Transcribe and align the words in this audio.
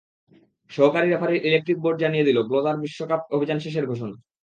সহকারী 0.71 1.07
রেফারির 1.07 1.45
electric 1.47 1.77
board 1.79 1.97
জানিয়ে 2.03 2.27
দিল 2.27 2.37
ক্লোসার 2.47 2.81
বিশ্বকাপ 2.83 3.21
অভিযান 3.35 3.57
শেষের 3.59 3.85
ঘোষণা। 3.91 4.15